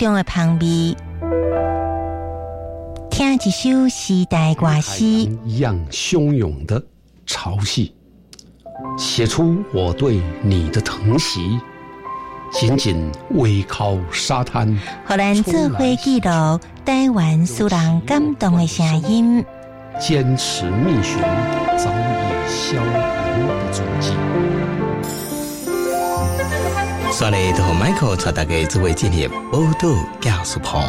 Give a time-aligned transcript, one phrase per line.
[0.00, 0.96] 中的旁边，
[3.10, 5.04] 听一首时代歌诗，
[5.44, 6.82] 一样汹涌的
[7.26, 7.92] 潮汐，
[8.96, 11.60] 写出我对你的疼惜。
[12.50, 16.30] 紧紧偎靠沙滩，荷兰这回记录
[16.82, 19.44] 台湾苏人感动的声音。
[20.00, 21.20] 坚持觅寻
[21.76, 22.92] 早已消亡
[23.46, 24.14] 的足迹。
[27.12, 29.88] 刷来同 Michael 带大家做为今日报道
[30.20, 30.80] 教书棚。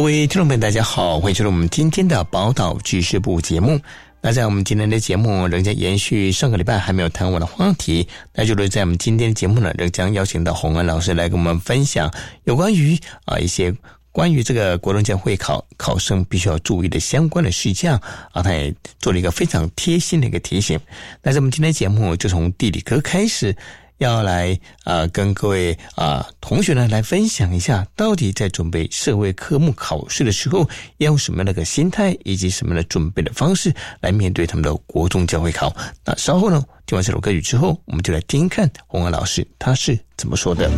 [0.00, 3.78] 各位听众朋友，大家好，欢迎收听我们今天的宝岛知识部节目。
[4.22, 12.10] 那在我们今天的节目，仍将延续上个礼拜还没有谈完的话题，那就是在我们今天的节目呢，仍将邀请到洪恩老师来跟我们分享
[12.44, 13.74] 有关于啊一些
[14.10, 18.00] 关于这个国中将会考考生必须要注意的相关的事项
[18.32, 20.80] 啊，他也做了一个非常贴心的一个提醒。
[21.22, 23.54] 那在我们今天节目就从地理科开始。
[24.00, 30.60] 要来啊，跟各位啊同学呢来分享一下，到底在准备社会科目考试的时候，
[30.96, 35.74] 要用什么样的个心态，以及什么样的准备的方式来面对他们的国中教会考。
[36.02, 40.70] 那稍后呢，听完这首歌曲之后，我们就来听听看洪安老师他是怎么说的。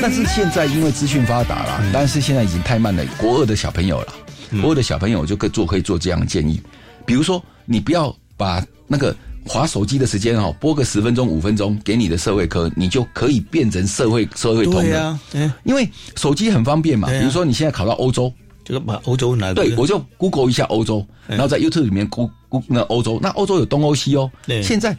[0.00, 3.04] 但是现在因为资讯发达了，但是现在已经太慢了。
[3.18, 4.14] 国二的小朋友了，
[4.60, 6.60] 国二的小朋友就可以做可以做这样的建议，
[7.04, 9.14] 比如说你不要把那个
[9.44, 15.18] 划手机的时间哦，播个十分钟五分钟给你的社会科，你就可以变成社会社会通的。
[15.64, 17.08] 因为手机很方便嘛。
[17.08, 18.32] 比如说你现在考到欧洲，
[18.64, 24.96] 就是把欧洲拿对，我就 Google 一下欧洲，然后在 YouTube 里面 Google 那欧洲，那欧洲有东欧西哦，对现在。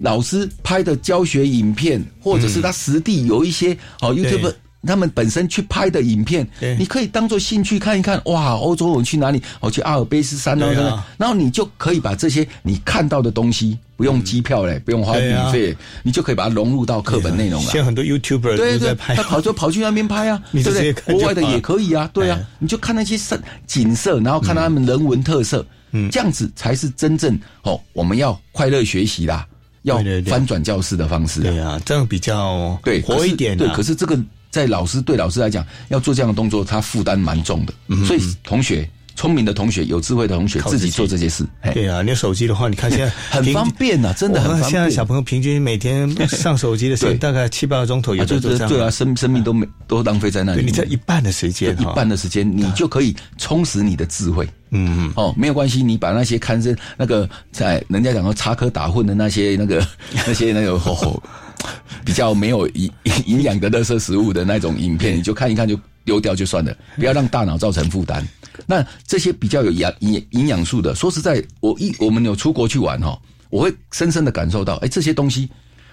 [0.00, 4.52] 老师拍的教学影片，或者是他实地有一些哦 YouTube
[4.82, 6.48] 他们本身去拍的影片，
[6.78, 8.18] 你可以当做兴趣看一看。
[8.24, 9.42] 哇，欧洲人去哪里？
[9.60, 17.78] 我，去阿尔卑斯山啊，然后你就可以把这些你看到的东西，不用机票嘞，不用花旅费，你就可以把它融入到课本内容了现。
[17.78, 20.92] 在很多 YouTuber 对对，都在拍，他跑就跑去那边拍啊， 你对不对？
[21.14, 25.62] 国外的也可以啊，对啊哎，你就看那些景景色，然后看他们人文特色，
[25.92, 29.46] 嗯，这样子才是真正哦，我们要快乐学习啦，
[29.82, 31.44] 要翻转教室的方式啊。
[31.44, 34.18] 对啊，这样比较对，活一点对，可是这个
[34.50, 37.74] 在老师对老师来讲，要做这样的动作，他负担蛮重的。
[38.04, 38.88] 所以同学，
[39.20, 44.70] 聪明的同学，有智慧的同学，自己做这些事，嘿对啊，你有手机的话，你看现在很方便呐，真的很哇方便。
[44.70, 48.68] 现在小朋友平均每天上手机的时间大概七八个钟头，有啊，对的都这样。
[48.70, 50.64] 对对啊，生生命都没都浪费在那里。
[50.64, 54.48] 你这一半的时间一半的时间，你就可以充实你的智慧。
[54.70, 59.86] 嗯嗯，哦，没有关系，你把那些看着那个在人家讲说插科打诨的那些那个
[60.26, 61.22] 那些那个哦
[62.06, 62.90] 比较没有营
[63.26, 68.26] 营养的垃圾食物的那种影片，你就看一看就丢掉就算了，不要让大脑造成负担。
[68.66, 73.18] 那这些比较有养营营养素的，说实在，我一我们有出国去玩哈，
[73.48, 75.48] 我会深深的感受到，哎，这些东西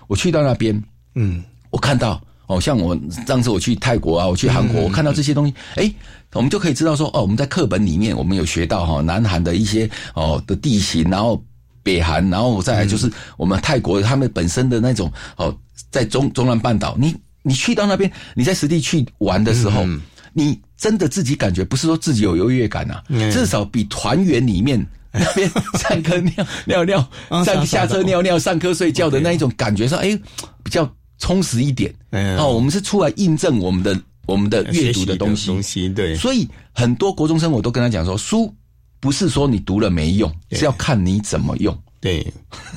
[0.07, 0.83] 我去到那边，
[1.15, 5.93] 嗯，我看到哦，像我上次我去泰国啊，我去韩国，我看到这些东西，哎，
[6.33, 11.41] 我们就可以知道说，哦，我们在课本里面我们有学到哈，南韩的一些哦的地形，然后
[11.83, 15.55] 北韩，然后再来就是我们泰国他们本身的那种哦，
[15.89, 17.15] 在中中南半岛，你
[17.47, 19.85] 你去到那边，你在实地去玩的时候，
[20.33, 23.01] 你真的自己感觉不是说自己有优越感啊，
[23.31, 24.85] 至少比团员里面。
[25.13, 25.49] 那边
[25.79, 26.99] 上课尿尿尿，
[27.29, 30.19] 啊 傻傻的上下车尿尿，上课睡觉的那一种感觉上，哎，
[30.61, 31.91] 比较充实一点。
[32.11, 38.53] 嗯哦，我们是出来印证我们的我们的阅读的东西，东西对，所以很多国中生我都跟他讲说，书
[38.99, 41.75] 不是说你读了没用，是要看你怎么用。
[41.99, 42.25] 对，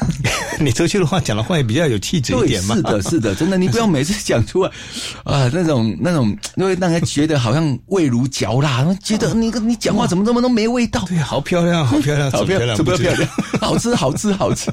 [0.59, 2.75] 你出去的话讲的话也比较有气质一对，点嘛。
[2.75, 4.71] 是的，是的，真的，你不要每次讲出来
[5.25, 11.05] 啊，那种那种，因为让人觉得好像味如嚼蜡，觉得你你讲话怎么这么都没味道。
[11.07, 13.29] 对，好漂亮，好漂亮，好漂亮，怎么不漂亮，
[13.61, 14.73] 好吃，好吃，好吃。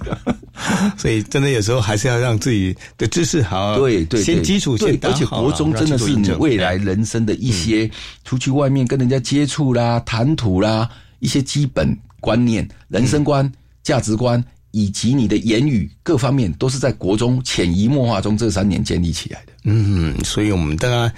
[0.97, 7.89] 所以真的有时候还是要让自己的知识好，对对，先基础对先，打而且国中真的是你未来人生的一些
[8.23, 10.89] 出去外面跟人家接触啦、谈吐啦，
[11.19, 13.49] 一些基本观念、人生观、
[13.87, 19.53] 价值观，以及你的言语各方面，都是在国中潜移默化中这三年建立起来的。
[19.63, 21.13] 嗯，所以我们大家。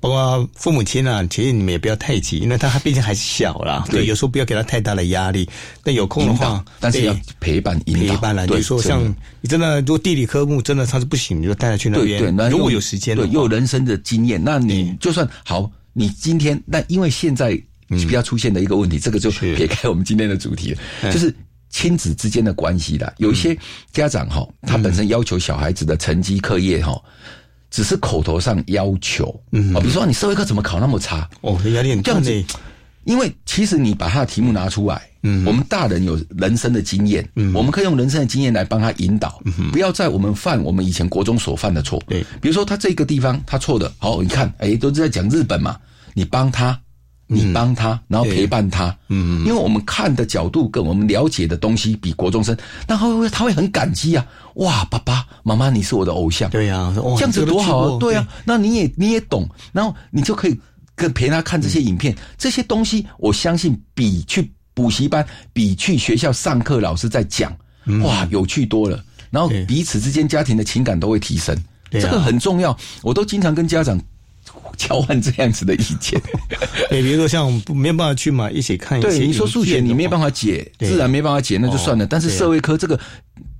[0.00, 3.82] 包括父母亲啊，其实你们也不要太急，因为他毕竟还是小啦。
[3.86, 5.48] 对，对有时候不要给他太大的压力。
[5.82, 9.02] 但有空的话，但是要陪伴引导陪伴说像
[9.40, 12.18] 你真的，如果地理科目真的他是不行，你就带他去那边。
[12.18, 21.34] 对对，那如果有时间对，又有人生的经验，那你就算好，你今天那因为现在比较出现的一个问题，这个就是撇开我们今天的主题了，就是。
[21.74, 23.58] 亲子之间的关系啦，有一些
[23.92, 26.96] 家长哈，他本身要求小孩子的成绩、课业哈，
[27.68, 31.28] 只是口头上要求，嗯，比如说你社会课怎么考那么差？
[31.40, 32.44] 哦，压力很这样子。
[33.02, 42.24] 因为其实你把他的题目拿出来，嗯，我们大人有人生的经验，嗯，我们可以用人生的经验来帮他引导，嗯，不要在我们犯我们以前国中所犯的错，对。
[42.40, 45.76] 比如说他这个地方他错的，好，你看，哎，都是在讲日本嘛，
[46.14, 46.80] 你帮他。
[47.26, 57.98] 你帮他，然后陪伴他，嗯，因为我们看的角度跟我们了解的东西比国中生，那他会他会很感激啊，哇，爸爸妈妈你是我的偶像，对呀，哇这样子多好啊！
[57.98, 60.60] 对啊，那你也你也懂，然后你就可以
[60.94, 67.56] 跟陪他看这些影片，这些东西我相信比去补习班、比去学校上课老师在讲，
[68.02, 69.02] 哇，有趣多了。
[69.30, 71.56] 然后彼此之间家庭的情感都会提升，
[71.90, 72.76] 这个很重要。
[73.02, 74.00] 我都经常跟家长
[74.76, 76.20] 交换这样子的意见。
[76.90, 82.04] 对，比如说像不没有办法去买，一起看一些对，你说数学你没办法，解，自然没办法解，那就算了。
[82.04, 82.98] 哦但是社会科这个，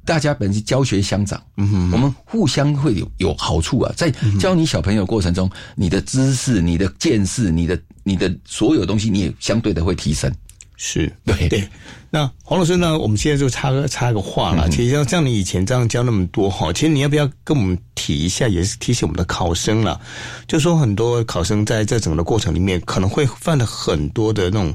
[0.04, 3.92] 大家本是教学相长，嗯我们互相会有有好处啊。
[3.96, 10.32] 在教你小朋友过程中，你的知识、你的见识、你的你的所有东西，你也相对的会提升。
[10.76, 11.68] 是对对。
[12.10, 12.96] 那黄老师呢？
[12.98, 14.68] 我们现在就插个插个话嗯啦。
[14.70, 20.00] 其实像像你以前这样教那么多哈，其实你要不要跟我们提一下，也是提醒我们的考生了。
[20.46, 24.74] 就说很多考生在这整个过程里面，可能会犯了很多的那种。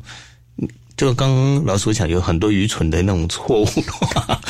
[0.99, 4.41] 就刚刚老师所讲，有很多愚蠢的那种错误的话，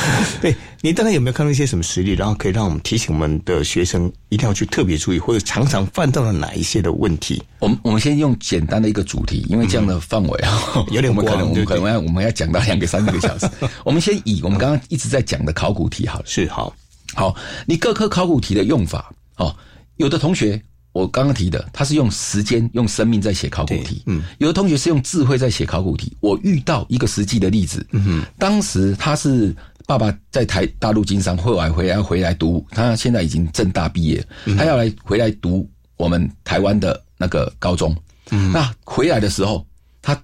[0.42, 7.40] 对你大概有没有看到一些什么实例，然后可以让我们提醒我们的学生一定要去特别注意，或者常常犯到了哪一些的问题？
[7.60, 13.48] 我们我们先用简单的一个主题，因为这样的范围啊，有点我们可能我们可能要我们要讲到两个三个小时。
[13.86, 16.26] 我们先以我们刚刚一直在讲的考古题好了。
[16.26, 16.76] 是好，
[17.14, 17.36] 好，
[17.68, 19.56] 你各科考古题的用法，哦，
[19.98, 20.60] 有的同学
[20.92, 24.02] 我刚刚提的，他是用时间、用生命在写考古题。
[24.08, 26.16] 嗯，有的同学是用智慧在写考古题。
[26.20, 29.56] 我遇到一个实际的例子，嗯哼，当时他是
[29.86, 34.26] 爸爸在台大陆经商，后来回来回来读，他现在已经正大毕业，
[34.58, 37.96] 他要来回来读我们台湾的那个高中。
[38.32, 39.66] 嗯，那回来的时候，
[40.02, 40.20] 他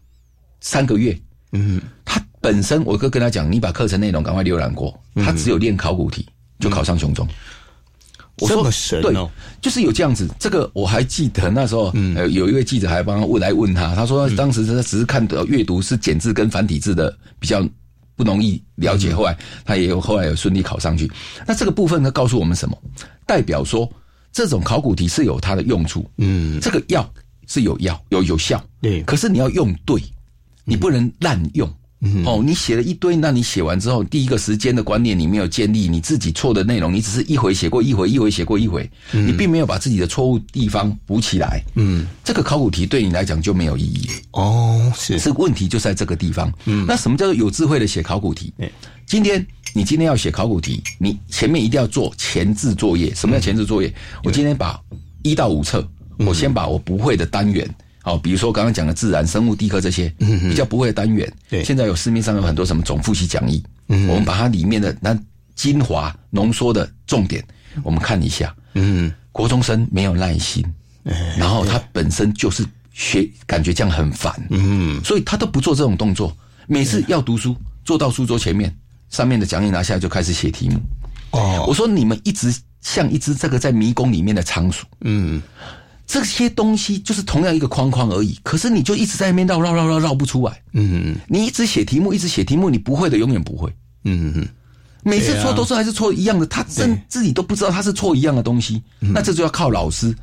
[0.62, 1.20] 三个月，
[1.52, 6.28] 嗯，他本身我哥跟他讲，你把课程内容赶快浏览过，他只有练考古题
[6.60, 7.28] 就考上雄中。
[8.40, 9.30] 我这么神对哦，
[9.62, 10.28] 就是有这样子。
[10.40, 17.66] 这个我还记得那时候，呃，有一位记者还帮他问来问他，他说当时他只是看到阅读是简字跟繁体字的比较
[18.16, 21.10] 不容易了解，后来他也有后来有顺利考上去。
[21.48, 22.78] 那这个部分呢，告诉我们什么？
[23.26, 23.90] 代表说
[24.32, 27.10] 这种考古题是有它的用处，嗯，这个药
[27.48, 30.02] 是有药有有效，对可是你要用对，
[30.66, 31.74] 你不能滥用。
[32.26, 41.64] 哦，你写了一堆，那你写完之后，第一个时间的观念你没有建立，你自己错的内容，你只是一回写过一回，一回写过一回，你并没有把自己的错误地方补起来。
[41.76, 44.10] 嗯，这个考古题对你来讲就没有意义。
[44.32, 46.52] 哦，是是问题就在这个地方。
[46.66, 48.54] 嗯，那什么叫做有智慧的写考古题？
[49.06, 53.14] 今天你今天要写考古题，你前面一定要做前置作业。
[53.14, 53.94] 什么叫前置作业？
[54.24, 54.80] 我今天把
[55.24, 55.88] 一到五册，
[56.20, 57.68] 我先把我不会的单元。
[58.06, 65.18] 好，比如说刚刚讲的自然、生物、地科这些比较不会的单元，对现在有市面上有很多什么总复习讲义，我们把它里面的那
[65.56, 67.44] 精华浓缩的重点，
[67.82, 68.56] 我们看一下。
[68.76, 70.64] 嗯，国中生没有耐心，
[71.36, 76.38] 然后他本身就是学，感觉这样很烦，嗯，所以他都不做这种动作。
[76.68, 78.72] 每次要读书，坐到书桌前面，
[79.10, 80.80] 上面的讲义拿下来就开始写题目。
[81.32, 85.42] 哦，我说你们一直像一只这个在迷宫里面的仓鼠，嗯，
[86.08, 90.62] 这些东西就是同样一个框框而已，可是你就一直在那边绕绕绕绕绕不出来。
[90.74, 93.74] 嗯你一直写题目，一直写题目，你不会的永远不会。
[94.04, 94.48] 嗯嗯，
[95.04, 100.16] 每次错都是还是错一样的，他真自己都不知道他是错一样的东西，嗯那这就要靠老师，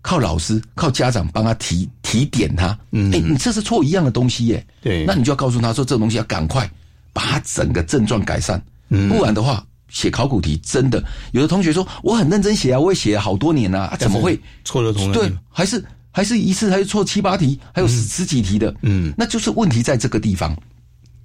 [0.00, 2.76] 靠老师，靠家长帮他提提点他。
[2.92, 4.66] 嗯，哎，你这是错一样的东西耶。
[4.80, 6.70] 对那你就要告诉他说，这个东西要赶快
[7.12, 9.62] 把它整个症状改善，嗯不然的话。
[9.90, 20.56] 写考古题真的，有的同学说我很认真写啊，我也写了好多年啊，啊怎么会错了同样的对，还是还是一次还是错七八题，还有十十几题的，嗯，那就是问题在这个地方。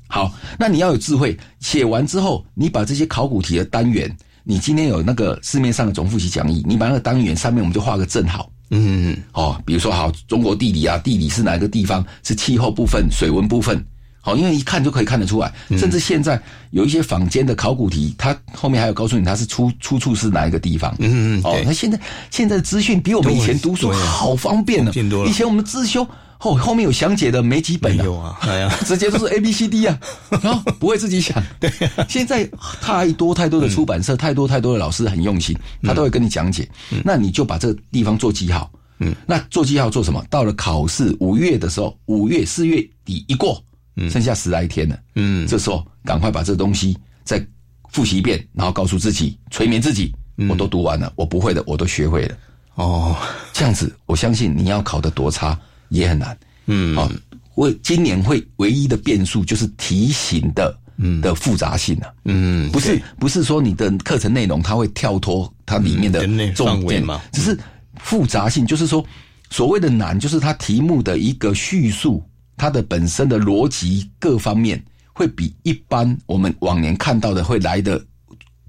[0.08, 8.52] 好，那你要有智慧，写完之后，你把这些考古题的单元，你今天有那个市面上的总复习讲义，你把那个单元上面我们就画个正好。
[8.72, 12.06] 嗯哦，比如说好，中国地理啊，地理是哪个地方？
[12.24, 13.84] 是气候部分、水文部分。
[14.25, 15.53] 好，因为一看就可以看得出来。
[15.77, 16.41] 甚至现在
[16.72, 20.96] 有一些坊间的考古题，它后面还有告诉你它是出出处是哪一个地方。
[20.98, 22.00] 嗯嗯，哦那现在
[22.32, 24.91] 现在的资讯比我们以前读书好方便了。
[25.27, 26.03] 以前我们自修
[26.39, 29.96] 后后面有详解的没几本的有啊，哎呀， 直接都是 A B C D 啊，
[30.41, 31.41] 然 后不会自己想。
[31.60, 31.72] 对，
[32.10, 32.50] 现在
[32.82, 36.67] 太多太多的出版社，太多太多的老师很用心，他都会跟你讲解。
[37.03, 38.72] 那你就把这个地方做记号。
[39.00, 40.24] 嗯，那做记号做什么？
[40.29, 43.62] 到了考试五月的时候，五月四月底一过，
[44.10, 45.00] 剩下十来天了。
[45.16, 45.48] 嗯。
[45.48, 47.46] 这时候赶快把这东西再
[47.90, 50.14] 复习一遍，然后告诉自己，催眠自己，
[50.50, 52.38] 我都读完了，我不会的我都学会了。
[52.75, 53.16] 哦，
[53.54, 55.58] 这样子，我相信你要考得多差
[55.90, 56.38] 也很难。
[56.66, 56.98] 嗯。
[56.98, 57.10] 哦，
[57.56, 61.22] 我今年会唯一的变数就是题型的嗯。
[61.22, 67.58] 的复杂性啊，嗯，不是不是说你的课程内容它会跳脱它里面的重点只是
[68.00, 69.06] 复杂性，就是说
[69.50, 72.22] 所谓的难，就是它题目的一个叙述，
[72.58, 74.84] 它的本身的逻辑各方面
[75.14, 78.04] 会比一般我们往年看到的会来的。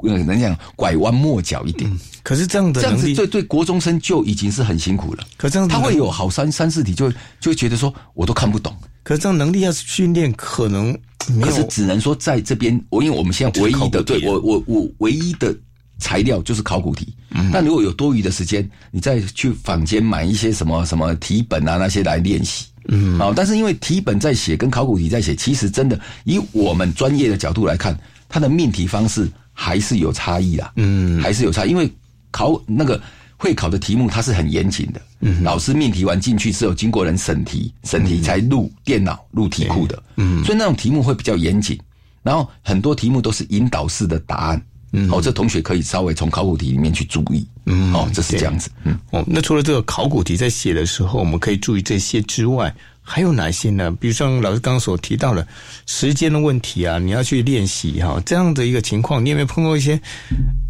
[0.01, 1.91] 呃，能讲拐弯抹角一点，
[2.23, 5.25] 可是这样的这样子能力，对对国中生就已经是很辛苦了。
[5.39, 10.89] 可这样他会有好三三四题就会就会觉得说我都看不懂，可是这样能力要训练，可能
[11.29, 15.57] 没可是有只能说在这边，我因为我们现在唯一的对我我我唯一的
[15.99, 17.15] 材料就是考古题。
[17.31, 22.67] 嗯那如果有多余的时间，你再去坊间买一些什么什么题本啊那些来练习。
[22.89, 30.73] 嗯，啊，但是因为题本在写跟考古题在写，其实真的以我们专业的角度来看，它的命题方式还是有差异啦。
[30.77, 31.91] 嗯，还是有差，因为
[32.31, 33.01] 考那个
[33.37, 35.01] 会考的题目它是很严谨的。
[35.21, 40.03] 嗯，老师命题完进去是有经过人审题，审题才入电脑入题库的。
[40.17, 41.79] 嗯，所以那种题目会比较严谨，
[42.23, 44.63] 然后很多题目都是引导式的答案。
[44.99, 47.47] 嗯，哦，这同学可以稍微从考古题里面去注意。
[47.67, 48.71] 嗯，哦，这是这样子。
[48.85, 48.99] 嗯。
[49.11, 53.91] 哦，那除了这个考古题在写的时候，我们可以注意这些之外，还有哪些呢？
[54.01, 55.47] 比如像老师刚刚所提到的
[55.85, 60.01] 时间的问题啊，你要去练习哈、这样的一个情况，你有没有碰到一些？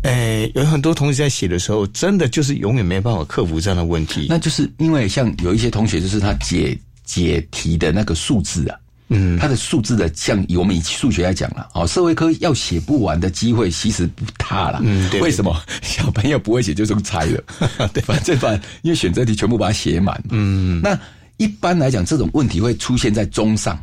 [0.03, 4.27] 诶，有很多同学在写的时候，真的就是永远没办法克服这样的问题。
[4.29, 8.77] 那就是因为像有一些同学，就是他解解题的那个数字啊，
[9.09, 14.81] 嗯，它的数字的，像以我们以数学来讲了，哦，社会科要写不完的机会其实不大了。
[14.83, 17.43] 嗯对为什么 小朋友不会写就用猜了？
[17.95, 20.21] 对，反正反因为选择题全部把它写满。
[20.31, 20.99] 嗯，那
[21.37, 23.79] 一般来讲，这种问题会出现在中上。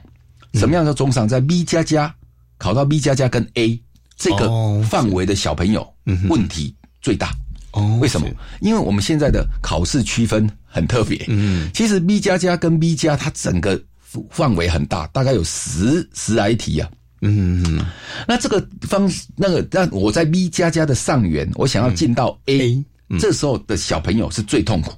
[0.55, 1.27] 什么样叫中上？
[1.27, 2.13] 在 B 加加
[2.57, 3.79] 考到 B 加加跟 A
[4.17, 5.87] 这个哦范围的小朋友，
[6.29, 7.31] 问题最大。
[7.71, 8.27] 哦为什么？
[8.61, 11.25] 因为我们现在的考试区分很特别。
[11.27, 13.81] 嗯，其实 B 加加跟 B 加，它整个
[14.29, 16.89] 范围很大，大概有十十来题啊。
[17.21, 17.85] 嗯，
[18.27, 22.83] 那这个方那个，那我在 B 加加的上缘，我想要进到 A，、
[23.17, 24.91] 这时候的小朋友是最痛苦，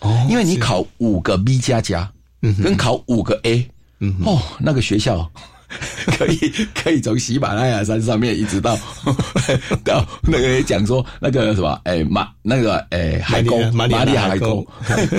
[0.00, 3.68] 哦因为你考五个 B 加加，嗯跟考五个 A，
[4.00, 5.30] 嗯、哦，那个学校
[6.18, 6.36] 可以
[6.74, 8.76] 可以从喜马拉雅山上面一直到
[9.84, 14.62] 到那个讲说那个什么，哎马那个哎海沟马里亚海海沟。
[14.62, 14.66] 沟，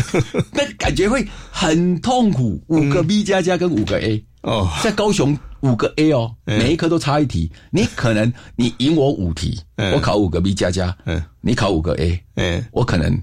[0.54, 2.62] 那感觉会很痛苦。
[2.68, 4.70] 五个 B 加加跟五个 A，哦。
[4.82, 7.52] 在高雄五个 A 哦，每一科都差一题。
[7.72, 9.92] 你可能你赢我五题，嗯。
[9.94, 11.22] 我考五个 B 加加，嗯。
[11.42, 13.22] 你考五个 A，嗯，我可能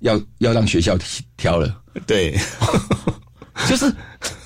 [0.00, 0.96] 要要让学校
[1.36, 1.82] 挑了。
[2.06, 2.36] 对，
[3.68, 3.92] 就是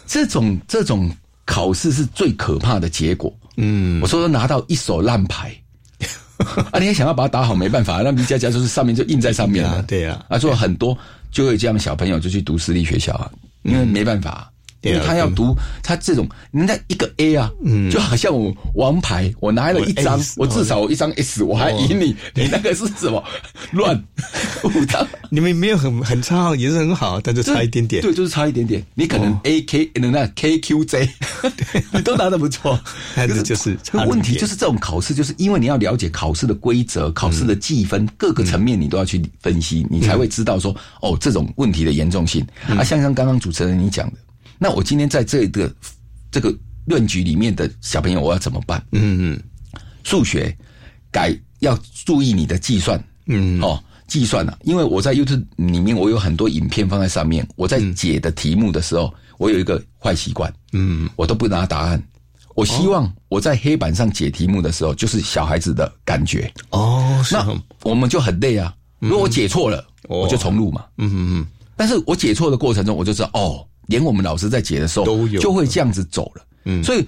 [0.07, 1.11] 这种这种
[1.45, 3.35] 考试是最可怕的结果。
[3.57, 5.55] 嗯我说拿到一手烂牌，
[6.73, 9.83] 啊，你也想要把它打好，没办法，那 B 加加就是上面就印在上面了。
[9.83, 10.97] 对呀啊啊，做很多
[11.31, 13.31] 就会这样小朋友就去读私立学校啊，
[13.63, 14.51] 因为没办法。
[14.83, 23.23] 因为他要读他这种，人家一个 A 啊，嗯，就好像我王牌，我拿了一张我至少我一张 S，我还赢你， 你那个是什么
[23.73, 24.03] 乱
[24.65, 25.07] 五张？
[25.29, 28.03] 你们没有很很差，也是很好，但就差一点点。
[28.03, 28.85] 对，就是差一点点。
[28.95, 31.09] 你可能 A K 那 K Q J，
[31.93, 32.79] 你都拿的不错，
[33.15, 42.45] 但是就是问题就是这种考试，就是因为你要了解考试的规则、考试的计分各个层面，你都要去分析，你才会知道说哦这种问题的严重性。
[42.67, 44.15] 啊，像像刚刚主持人你讲的，
[44.63, 45.75] 那我今天在这个
[46.31, 48.85] 这个论局里面的小朋友，我要怎么办？
[48.93, 49.43] 嗯嗯。
[50.05, 50.55] 数学
[51.11, 53.59] 改要注意你的计算，嗯。
[53.63, 62.03] 哦，计算啊，因为我在 YouTube 里面我有很多影片放在上面，我在解的题目的时候，我有一个坏习惯，嗯，我都不拿答案。
[62.55, 66.53] 我希望我在黑板上解题目的时候，就是小孩子的感觉。
[66.71, 67.47] 哦，那
[67.83, 68.75] 我们就很累啊。
[68.99, 70.85] 如果我解错了，哦我就重录嘛。
[70.99, 71.47] 嗯嗯嗯。
[71.77, 75.39] 但是我解错的过程中，我就知道哦，连我们老师在解的时候都有。
[75.39, 76.47] 就会这样子走了。
[76.65, 76.83] 嗯。
[76.83, 77.07] 所以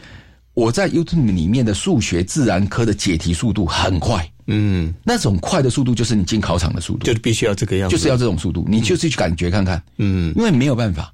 [0.53, 7.07] 我在 YouTube 里面的数学自然科的解题速度很快，嗯，那种快的速度就是你进考场的速度。
[7.07, 10.35] 就，必须要这个样子，就是要这种速度，你就是去感觉看看，嗯。
[10.37, 11.11] 因为没有办法。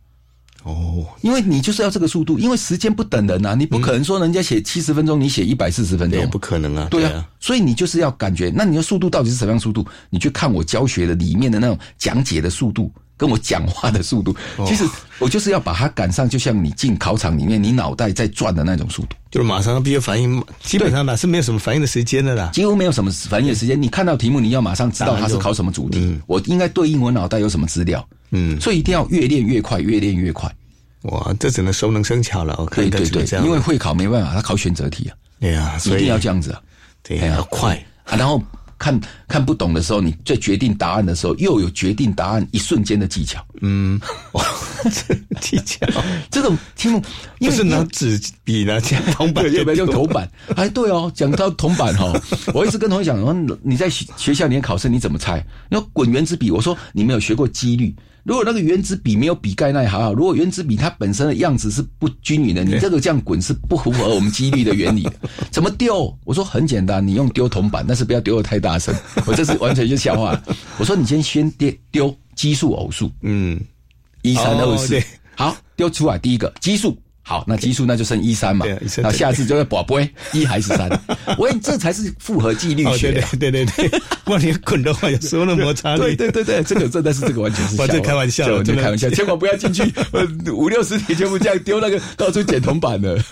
[0.65, 9.87] 哦，因为你就是要这个速度，因为时间不等人啊，你不可能说人家写七十分钟，你写一百四十分钟，也不可能啊，对啊，所以你就是要感觉，那你的速度到底是什么样速度？
[10.11, 14.85] 你去看我教学的里面的那种讲解的速度，跟我讲话的速度，哦其实
[15.19, 22.51] 我就是要把它赶上，就像你进考场里面，你脑袋在转的那种速度，就是马上必须反应，基本上哪是没有什么反应的时间的啦。
[22.55, 23.81] 几乎没有什么反应的时间。
[23.81, 30.51] 你看到题目，你要马上知道它是考什么主题，我应该对应我脑袋有什么资料，嗯，所以一定要越练越快，越练越快。
[31.03, 33.45] 哇，这只能熟能生巧了，对对对是这，样。
[33.45, 36.61] 因为会考没办法，他考选择题啊，对呀，一所以定要这样子啊。
[37.03, 38.43] 对哎呀要快，啊，然后
[38.79, 43.45] 看看不懂的时候，你在决定答案的时候，又有决定答案一瞬间的技巧。
[43.61, 44.01] 嗯，
[44.33, 44.45] 哇，
[44.85, 45.87] 这技巧
[46.31, 47.03] 这种题目，
[47.41, 50.31] 不是拿纸笔拿铅铜板，对，要不要用铜板？
[50.55, 52.13] 哎，对哦，讲到铜板哈、
[52.55, 55.45] 我一直跟同学讲，说你在学学校里面考试你怎么猜？
[55.69, 57.95] 你要滚圆珠笔，我说你没有学过几率。
[58.29, 65.15] 如果那个原子笔没有笔盖那也还好，如果原子笔它本身的样子是不均匀的，你这个这样滚是不符合我们几率的原理的。
[65.51, 66.15] 怎么丢？
[66.27, 68.95] 我说很简单，你用丢铜板，但是不要丢的太大声。
[69.25, 70.39] 我这是完全就笑话。
[70.79, 73.59] 我说你先先丢丢奇数偶数，嗯，
[74.21, 75.03] 一三二四
[75.35, 76.95] 好丢出来第一个奇数，
[77.29, 78.65] 好，那奇数那就剩一三嘛
[79.03, 80.89] 那下次就会宝贝一还是三，
[81.37, 83.29] 我这才是符合纪律哦，对对学啊。
[83.39, 93.23] 对对对， 不然你滚的话有时候那摩擦力，对对对对，这个真的是这个完全是笑话，我这开玩笑这完全真的开玩笑，千万 不要进去，呃，五六十题全部这样丢那个到处捡铜板的。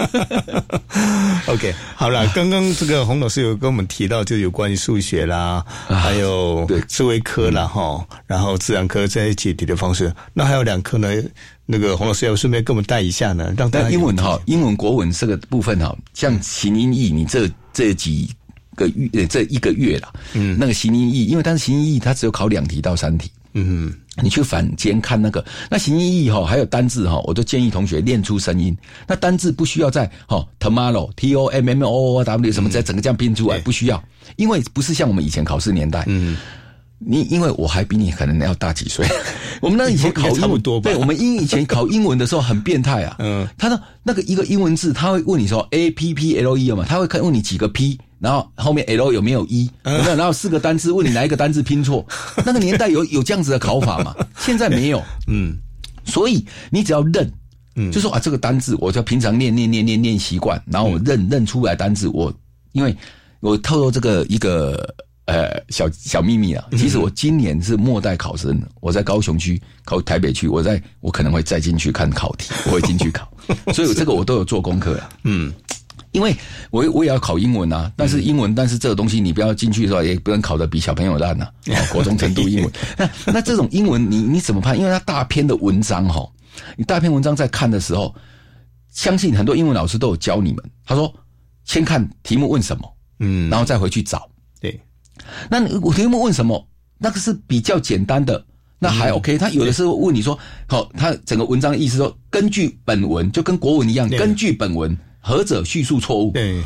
[1.47, 10.13] OK，好了，刚刚这个洪老师有跟我们提到，就有关于数学啦，还有对智慧科啦，哈、然后自然科这些解题的方式。
[10.35, 11.09] 那还有两科呢，
[11.67, 18.31] 那个洪老师要顺便跟我们带一下呢，让大家但英文哈，英文国文这个部分哈，像形音义，你这这几
[18.77, 28.77] 个月呃这一个月啦，嗯，那个形音义，因为但是形音义它只有考两题到三题，嗯，你去反间看那个，那形音义哈，还有单字哈，我都建议同学练出声音。
[29.07, 34.03] 那单字不需要在哈 tomorrow t o m m o o w 什么在整个这样拼出来，不需要，
[34.37, 36.37] 因为不是像我们以前考试年代，嗯，
[36.99, 39.07] 你因为我还比你可能要大几岁，
[39.61, 43.17] 我们那以前考差不多吧对，我们英以前考英文的时候很变态啊。
[43.19, 50.17] 嗯他的那个一个英文字，他会问你说 A P P L E 嘛，他会看问你几个 P，然后后面 L 有没有 E，有没有？
[50.17, 52.07] 然后四个单字问你哪一个单字拼错。
[52.47, 54.15] 那个年代有有这样子的考法嘛？
[54.39, 55.03] 现在没有。
[55.29, 55.57] 嗯
[56.05, 57.31] 所以你只要认，
[57.75, 62.33] 嗯就说啊，这个单字我就平常念念念念念习惯，然后我认、认出来单字，我
[62.73, 62.97] 因为
[63.41, 64.95] 我透露这个一个
[65.27, 73.31] 呃小小秘密啊，其实我今年是末代考生，我在高雄区考台北区，我在我可能会再进去看考题，我会进去考，
[73.75, 75.09] 所以这个我都有做功课啊。
[75.25, 75.53] 嗯，
[76.13, 76.35] 因为
[76.71, 81.83] 我我也要考英文啊，但是英文，但是这个东西你不要进去的时候，也不能考的比小朋友烂呐、 啊。
[81.93, 84.79] 国中程度英文，那那这种英文你你怎么判？
[84.79, 86.27] 因为它大篇的文章哈，
[86.77, 88.15] 你大篇文章在看的时候，
[88.93, 90.65] 相信很多英文老师都有教你们。
[90.85, 91.13] 他说，
[91.65, 94.29] 先看题目问什么，嗯，然后再回去找。
[94.61, 94.81] 对，
[95.51, 96.67] 那你我题目问什么？
[96.99, 98.43] 那个是比较简单的，
[98.79, 99.37] 那还 OK。
[99.37, 106.31] 他有的时候问你说，好，他整个文章的意思说，根据本文就跟国文一样，根据本文，何者叙述错误？
[106.33, 106.63] 对，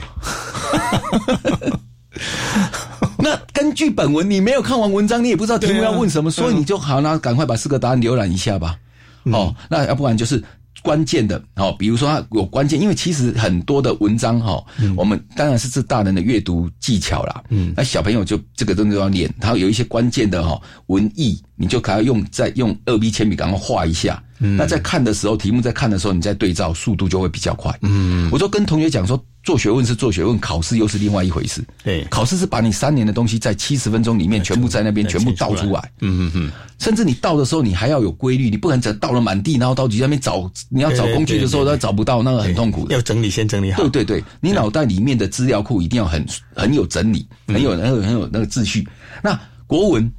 [3.18, 8.76] 那根据本文，你没有看完文章，你也不知道题目要问什么，所以你就好，那赶快把四个答案浏览一下吧。
[9.24, 10.42] 哦，那要不然就是
[10.82, 14.62] 关键的哦，比如说它有关键，因为其实很多的文章哈、
[14.96, 24.22] 我们当然是这大人的阅读技巧啦，嗯，那小朋友就这个东西要练，他有一些关键的哈、文意，你就可要用再用二 B 铅笔赶快画一下。
[24.38, 24.56] 嗯。
[24.56, 27.76] 那在看的时候，题目在看的时候，你再对照，速度就会比较快。
[27.82, 31.64] 嗯，我就跟同学讲说，做学问是做学问，考试又是另外一回事。
[31.82, 35.92] 对考试是把你三年的东西在七十分钟里面全部在那边全部倒出来。
[36.00, 43.00] 嗯嗯嗯，甚至你倒的时候，你还要有规律，你不可能只倒了满地，然后到底在那边找，你要找工具的时候，都找不到，那个很痛苦的要。
[43.00, 46.24] 整理先整理好，对对对，你脑袋里面的资料库一定要很
[46.54, 48.86] 很有整理，嗯很有很有很有那个秩序。
[49.22, 50.12] 那国文、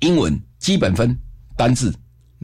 [0.00, 1.16] 英文基本分
[1.56, 1.92] 单字，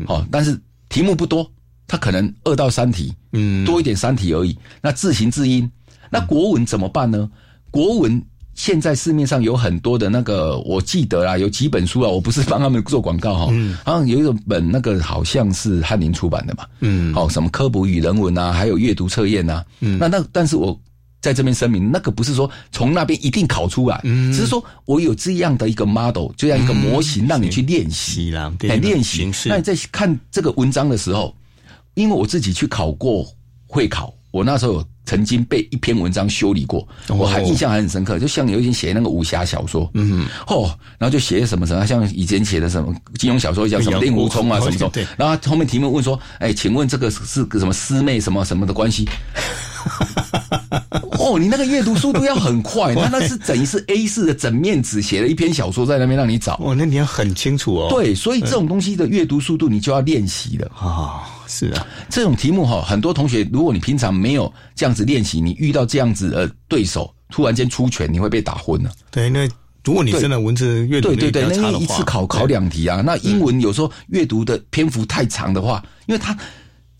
[0.06, 1.48] 好哦，但是题目不多，
[1.86, 4.56] 它可能二到三题，嗯多一点三题而已。
[4.80, 5.70] 那字形字音，
[6.10, 7.30] 那国文怎么办呢？
[7.70, 8.22] 国文
[8.54, 13.52] 现在市面上有很多的那个，我记得啦，有几本书啊，我不是帮他们做广告哈，
[13.84, 17.14] 好像有一种本那个好像是翰林出版的嘛，嗯。
[17.14, 20.78] 好、什么科普与人文啊，还有阅读测验啊，嗯，那那但是我。
[21.20, 24.32] 在这边声明，那个不是说从那边一定考出来，嗯。
[24.32, 28.30] 只是说我有这样的一个 model，这样一个模型，让你去练习。
[28.80, 29.28] 练习。
[29.48, 31.34] 那你在看这个文章的时候，
[31.94, 33.26] 因为我自己去考过
[33.66, 38.18] 会考，我那时候有曾经被一篇文章修理过，哦我还印象还很深刻。
[38.18, 49.08] 就像有一天写那个武侠小说，嗯，哦，然后就写什么什么，像以前写的什么金庸小说叫什么令狐冲啊，什么什么对，然后后面题目问说，哎，请问这个是个什么师妹什么什么的关系？
[51.28, 56.54] 哦，你那个阅读速度要很快， 那那是等于是 A 四的整面纸写了一篇小说在那边让你找。
[56.62, 57.88] 哦，那你要很清楚哦。
[57.90, 60.70] 对，所以这种东西的阅读速度你就要练习了。
[60.74, 68.90] 啊，是啊，这种题目哈，很多同学如果你平常没有这样子练习，你遇到这样子的对手，突然间出拳，你会被打昏了。
[69.10, 69.48] 对，那
[69.84, 76.36] 如果你真的文字阅读力对对对，那一次考考两题啊，那英文有时候阅读的篇幅太长的话，因为它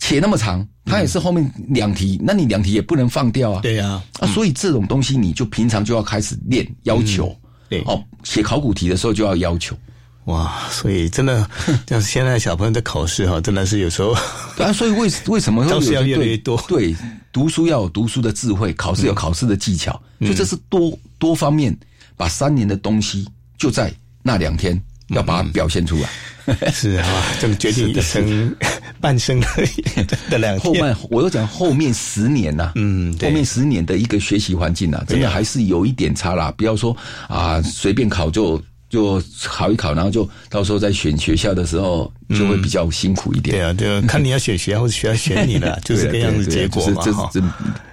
[0.09, 3.61] 写那么长，它也是后面两题，那你两题也不能放掉啊。
[3.61, 7.37] 对呀，啊，所以这种东西你就平常就要开始练，要求。
[7.68, 9.77] 对哦，写考古题的时候就要要求。
[10.25, 11.47] 哇，所以真的，
[11.87, 14.16] 像现在小朋友在考试哈，真的是有时候
[14.57, 16.97] 对啊，所以为为什么要越来越对多对，
[17.31, 21.77] 读书要有读书的智慧，考试有考试的技巧，嗯就这是多多方面
[22.16, 23.92] 把三年的东西就在
[24.23, 26.09] 那两天要把它表现出来。
[26.73, 27.07] 是啊，
[27.38, 28.57] 这个决定 一生
[29.00, 29.40] 半生
[30.30, 30.58] 的两。
[30.61, 36.52] 后半我又讲后面十年呐、嗯后面十年的一个学习环境啊，真的还是有一点差啦。
[36.56, 36.96] 不要说
[37.28, 43.56] 啊随便考就就考一考，然后就到时候在选学校的时候就会比较辛苦一点。
[43.56, 47.02] 对啊，对啊，看你要选学校或者 学校选你了，就是这个样子结果嘛。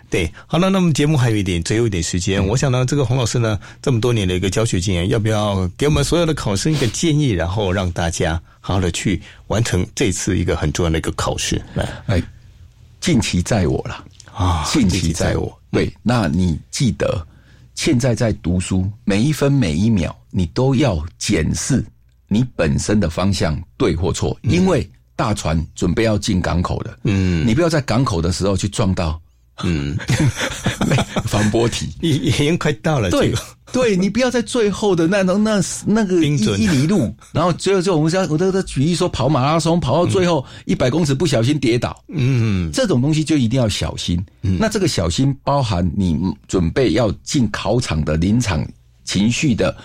[0.10, 11.62] 对，好了，那么节目还有一点，最后一点时间，嗯我想呢，这个洪老师呢，这么多年的一个教学经验，要不要给我们所有的考生一个建议，然后让大家好好的去完成这次一个很重要的一个考试？
[11.74, 12.24] 来哎，
[13.00, 14.06] 近期在我了。
[14.34, 15.62] 啊，近期在我。
[15.72, 17.26] 对，那你记得，
[17.74, 21.84] 现在在读书，每一分每一秒，你都要检视
[22.28, 26.98] 你本身的方向对或错，因为大船准备要进港口了。
[27.04, 29.22] 嗯你不要在港口的时候去撞到
[29.64, 29.98] 嗯，
[31.26, 31.88] 防波堤。
[32.02, 33.34] 已已经快到了，对
[33.72, 44.24] 对，你不要在最后的那种那那个一一里路，然后最后就我们像我都在举例说跑马拉松，跑到最后一百公尺不小心跌倒，嗯，这种东西就一定要小心。
[44.44, 44.58] 嗯。
[44.60, 48.66] 那这个小心包含你准备要进考场的临场
[49.04, 49.76] 情绪的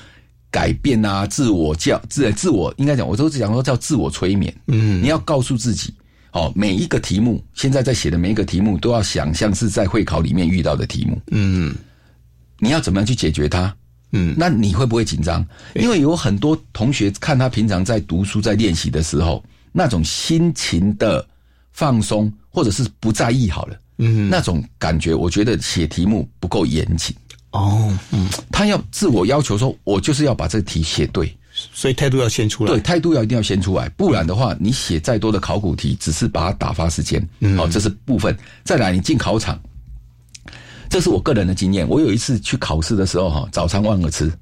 [0.50, 4.54] 改变啊，自我教自自我应该讲，我都是讲说叫自我催眠。
[4.66, 5.02] 嗯。
[5.02, 5.92] 你要告诉自己，
[6.32, 11.20] 哦，每一个题目，现在在写的每一个题目，都要想象是在会考里面遇到的题目。
[11.30, 11.74] 嗯
[12.58, 13.74] 你要怎么样去解决它？
[14.12, 15.44] 嗯那你会不会紧张？
[15.74, 21.26] 因为有很多同学看他平常在读书、在练习的时候，那种心情的
[21.72, 27.14] 放松，或者是不在意好了，嗯，那种感觉，我觉得写题目不够严谨。
[27.52, 31.36] 哦，嗯，他要自我要求说，我就是要把这题写对，
[31.72, 32.72] 所以态度要先出来。
[32.72, 37.26] 对，态度要一定要先出来，不然的话，你写再多的考古题，只是把它打发时间。
[37.40, 38.36] 嗯好、这是部分。
[38.64, 39.60] 再来，你进考场，
[40.88, 41.88] 这是我个人的经验。
[41.88, 44.32] 我有一次去考试的时候，哈，早餐忘了吃，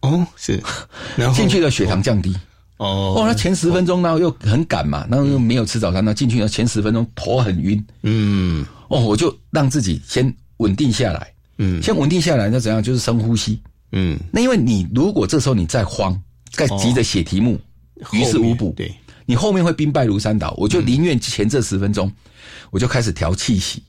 [0.00, 0.62] 哦，是，
[1.16, 2.34] 然后进去的血糖降低。
[2.78, 7.82] 哦，哦，那前十分钟呢又很赶嘛，然后又没有吃早餐，那进去呢前十分钟头很晕。
[8.02, 12.82] 嗯哦，我就让自己先稳定下来，嗯先稳定下来，那怎样？
[12.82, 13.60] 就是深呼吸。
[13.92, 17.60] 嗯，那因为你如果这时候你再慌，再急着写题目，
[18.12, 20.54] 于事无补，对，你后面会兵败如山倒。
[20.56, 22.10] 我就宁愿前这十分钟，
[22.70, 23.82] 我就开始调气息，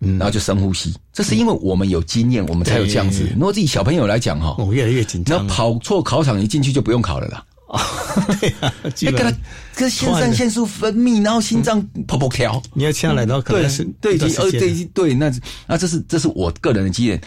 [0.00, 0.94] 嗯然后就深呼吸。
[1.12, 3.32] 这是因为我们有经验，我们才有这样子对。
[3.34, 5.52] 如果自己小朋友来讲哈，我，越来越紧张那。
[5.52, 7.44] 跑错考场，一进去就不用考了啦。
[8.40, 9.36] 对啊，基哎，跟他
[9.74, 12.62] 跟肾上腺素分泌，然后心脏砰砰跳。
[12.72, 15.32] 你要下来，然后可对能是对，已经呃，对，对，那
[15.66, 17.20] 那这是这是我个人的经验。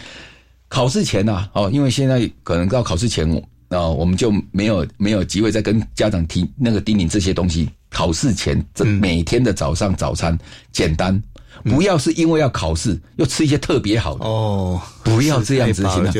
[0.70, 3.26] 考试前呐、哦，因为现在可能到考试前，
[3.68, 7.68] 啊、我们就没有没有机会再跟家长提那个叮咛这些东西。
[7.90, 9.00] 考试前，这嗯。
[9.00, 10.38] 每天的早上早餐
[10.72, 11.22] 简单，
[11.64, 16.12] 不要是因为要考试又吃一些特别好的，哦，不要这样子，行了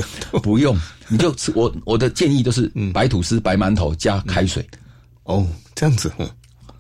[0.43, 0.75] 不用，
[1.09, 4.67] 你就吃我我的建议都是白吐司、白馒头加开水，
[5.25, 6.27] 哦，这样子，嗯，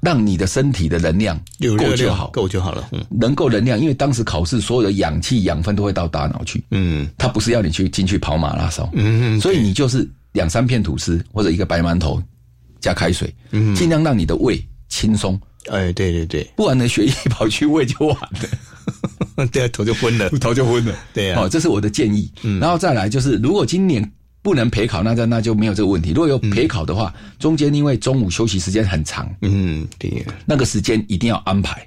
[0.00, 1.38] 让你的身体的能量
[1.76, 2.88] 够就好，够就好了。
[2.92, 3.04] 嗯。
[3.10, 7.06] 能够能量，因为当时考试所有的氧气、养分都会到大脑去，嗯。
[7.18, 12.22] 它不是要你去进去跑马拉松，嗯，所以你就是两三片吐司或者一个白馒头
[12.80, 13.74] 加开水，嗯。
[13.74, 20.28] 尽量让你的胃轻松，哎，对对对，不然呢血液跑去胃就完了， 对啊，头就昏了。
[20.40, 20.94] 头就昏了。
[21.12, 21.42] 对啊。
[21.42, 22.30] 哦，这是我的建议。
[22.42, 22.58] 嗯。
[22.60, 26.10] 然后再来就是，如果今年不能陪考，那就那就没有这个问题。
[26.10, 31.86] 如果有陪考的话，中间因为中午休息时间很长，嗯，对，那个时间一定要安排，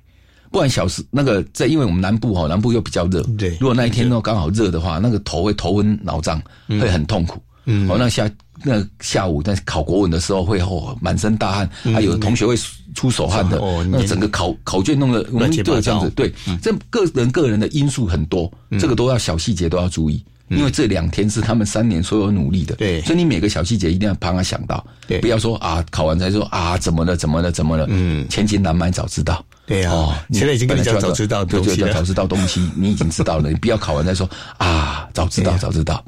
[0.51, 7.37] 不然小时那个在，因为我们南部哈，南部又比较热，对如果那一天呢刚好热的话，那个头会头昏脑胀，会很痛苦。
[7.37, 7.47] 嗯
[7.87, 8.29] 哦，那下
[8.63, 12.55] 那下午在考国文的时候会哦满身大汗，还有同学会
[12.95, 15.71] 出手汗的，哦那整个考考卷弄得我们乱七八糟。
[15.71, 20.23] 都有这样子，对，这个人个人的因素很多，这个都要小细节都要注意。
[20.49, 22.99] 因为这两天是他们三年所有努力的，对。
[23.03, 25.17] 所以你每个小细节一定要帮他想到，对。
[25.21, 28.27] 不要说啊考完才说啊怎么了怎么了怎么了，嗯。
[28.27, 36.03] 千金难买早知道，对啊哦，现在已经跟你讲早知道东西了早知道东西你已经知道了， 你不要考完再说啊早知道早知道，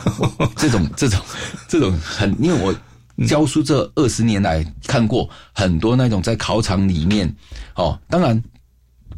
[0.56, 1.20] 这种这种
[1.68, 2.74] 这种很，因为我
[3.26, 7.32] 教书这二十年来看过很多那种在考场里面
[7.74, 8.42] 哦，当然。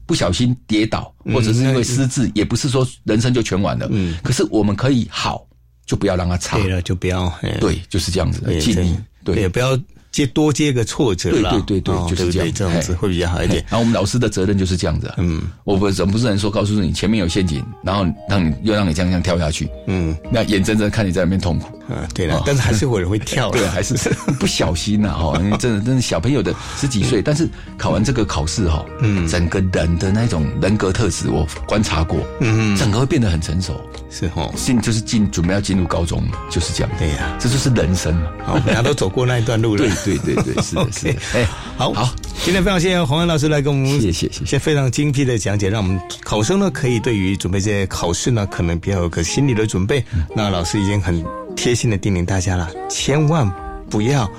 [0.07, 3.89] 不小心跌倒，或者是因为失智，也不是说人生就全完了。
[3.91, 5.47] 嗯可是我们可以好，
[5.87, 6.59] 就不要让它差。
[6.59, 8.95] 对了，就不要哎对，就是这样子的尽力。
[9.25, 9.75] 对也不要
[10.15, 11.51] 接多接个挫折啦。
[11.51, 12.53] 对对对对哦就是这样。
[12.55, 13.65] 这样子会比较好一点。
[13.69, 13.73] 然。
[13.73, 15.17] 后我们老师的责任就是这样子、啊。
[15.19, 20.17] 嗯，我不总不是能说告诉你前面有陷阱，然后让你又让你这样这样跳下去，嗯。
[20.31, 21.77] 那眼睁睁看你在那边痛苦。
[21.89, 23.71] 啊，对了，但是还是有人会跳对，了。
[23.71, 23.95] 还是
[24.41, 29.27] 不小心呐、哈，真的真的小朋友的十几岁，但是考完这个考试哈，嗯。
[29.29, 37.37] 整个人的那种人格特质我观察过，嗯，整个会变得很成熟，是哦，进就是进准备要进入高中，就是这样，对呀。
[37.41, 38.15] 这就是人生。
[38.15, 38.29] 嘛。
[38.47, 39.79] 好，大家都走过那一段路了。
[40.05, 41.21] 对对对对，是的， 是的。
[41.35, 41.93] 哎，好。
[41.93, 44.59] 好，今天非常谢谢洪安老师来跟我们，谢谢谢谢。
[44.59, 50.05] 非常精辟的讲解，让我们考生呢可以对于准备这些考试呢，可能比较有个心理的准备。
[50.15, 50.25] 嗯。
[50.37, 51.25] 那老师已经很
[51.57, 53.51] 贴心的叮咛大家了，千万
[53.89, 54.31] 不要。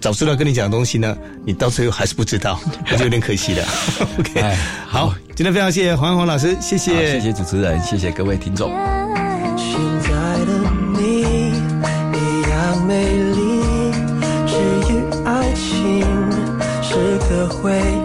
[0.00, 2.58] 早知道跟你讲的东西呢，你到最后还是不知道，
[2.90, 3.64] 那就有点可惜了。
[4.18, 4.56] OK，哎
[4.86, 8.70] 好好，今天非常谢谢黄安黄老师，谢谢，谢谢主持人，谢谢各位听众。
[9.56, 10.08] 现在
[10.46, 11.20] 的你
[12.14, 13.04] 一样美
[13.34, 13.60] 丽，
[14.46, 14.56] 至
[14.88, 16.02] 于爱情
[16.82, 17.99] 是个回忆。